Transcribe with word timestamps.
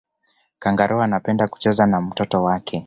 kangaroo 0.59 1.01
anapenda 1.01 1.47
kucheza 1.47 1.85
na 1.85 2.01
mtoto 2.01 2.43
wake 2.43 2.79